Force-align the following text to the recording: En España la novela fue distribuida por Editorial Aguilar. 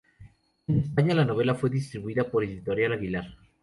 En 0.65 0.79
España 0.79 1.13
la 1.13 1.25
novela 1.25 1.53
fue 1.53 1.69
distribuida 1.69 2.23
por 2.27 2.43
Editorial 2.43 2.93
Aguilar. 2.93 3.37